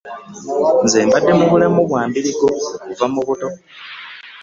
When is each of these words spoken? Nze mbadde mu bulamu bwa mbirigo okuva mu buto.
Nze 0.83 0.99
mbadde 1.07 1.31
mu 1.39 1.45
bulamu 1.51 1.81
bwa 1.87 2.01
mbirigo 2.09 2.47
okuva 2.81 3.05
mu 3.13 3.21
buto. 3.27 3.49